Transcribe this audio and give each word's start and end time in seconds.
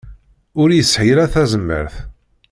Ur 0.61 0.69
yesɛi 0.73 1.09
ara 1.13 1.31
tazmert. 1.33 1.95